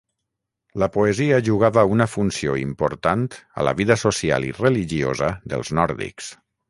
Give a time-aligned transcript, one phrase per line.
[0.83, 6.33] La poesia jugava una funció important a la vida social i religiosa dels nòrdics.